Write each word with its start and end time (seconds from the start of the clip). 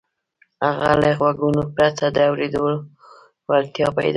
هغه 0.65 0.91
له 1.01 1.09
غوږونو 1.17 1.61
پرته 1.75 2.05
د 2.15 2.17
اورېدو 2.29 2.61
وړتيا 3.49 3.87
پيدا 3.95 3.95
کړي. 3.97 4.09